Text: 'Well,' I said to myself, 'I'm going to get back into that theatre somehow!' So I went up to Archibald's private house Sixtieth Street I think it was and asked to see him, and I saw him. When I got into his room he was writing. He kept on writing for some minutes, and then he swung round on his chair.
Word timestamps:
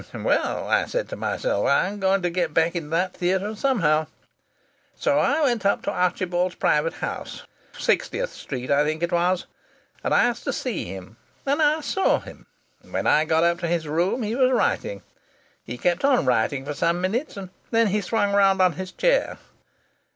'Well,' 0.15 0.67
I 0.67 0.85
said 0.87 1.09
to 1.09 1.15
myself, 1.15 1.67
'I'm 1.67 1.99
going 1.99 2.23
to 2.23 2.31
get 2.31 2.55
back 2.55 2.75
into 2.75 2.89
that 2.89 3.13
theatre 3.13 3.55
somehow!' 3.55 4.07
So 4.95 5.19
I 5.19 5.43
went 5.43 5.63
up 5.63 5.83
to 5.83 5.91
Archibald's 5.91 6.55
private 6.55 6.93
house 6.93 7.43
Sixtieth 7.77 8.31
Street 8.33 8.71
I 8.71 8.83
think 8.83 9.03
it 9.03 9.11
was 9.11 9.45
and 10.03 10.11
asked 10.11 10.45
to 10.45 10.53
see 10.53 10.85
him, 10.85 11.17
and 11.45 11.61
I 11.61 11.81
saw 11.81 12.19
him. 12.19 12.47
When 12.81 13.05
I 13.05 13.25
got 13.25 13.43
into 13.43 13.67
his 13.67 13.87
room 13.87 14.23
he 14.23 14.33
was 14.33 14.51
writing. 14.51 15.03
He 15.63 15.77
kept 15.77 16.03
on 16.03 16.25
writing 16.25 16.65
for 16.65 16.73
some 16.73 16.99
minutes, 16.99 17.37
and 17.37 17.51
then 17.69 17.85
he 17.89 18.01
swung 18.01 18.33
round 18.33 18.59
on 18.59 18.73
his 18.73 18.91
chair. 18.91 19.37